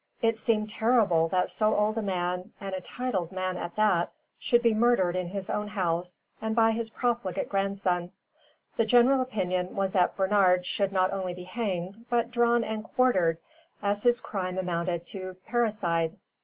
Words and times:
It 0.19 0.39
seemed 0.39 0.71
terrible 0.71 1.27
that 1.27 1.51
so 1.51 1.75
old 1.75 1.95
a 1.95 2.01
man, 2.01 2.53
and 2.59 2.73
a 2.73 2.81
titled 2.81 3.31
man 3.31 3.55
at 3.55 3.75
that, 3.75 4.11
should 4.39 4.63
be 4.63 4.73
murdered 4.73 5.15
in 5.15 5.27
his 5.27 5.47
own 5.47 5.67
house 5.67 6.17
and 6.41 6.55
by 6.55 6.71
his 6.71 6.89
profligate 6.89 7.47
grandson. 7.49 8.11
The 8.77 8.85
general 8.87 9.21
opinion 9.21 9.75
was 9.75 9.91
that 9.91 10.17
Bernard 10.17 10.65
should 10.65 10.91
not 10.91 11.13
only 11.13 11.35
be 11.35 11.43
hanged, 11.43 12.05
but 12.09 12.31
drawn 12.31 12.63
and 12.63 12.83
quartered, 12.83 13.37
as 13.83 14.01
his 14.01 14.19
crime 14.21 14.57
amounted 14.57 15.05
to 15.05 15.35
parricide. 15.45 16.17